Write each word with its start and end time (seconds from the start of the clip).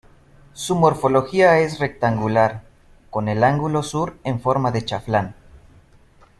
Su 0.53 0.73
morfología 0.73 1.59
es 1.59 1.77
rectangular, 1.77 2.63
con 3.11 3.27
el 3.29 3.43
ángulo 3.43 3.83
Sur 3.83 4.17
en 4.23 4.41
forma 4.41 4.71
de 4.71 4.83
chaflán. 4.83 5.35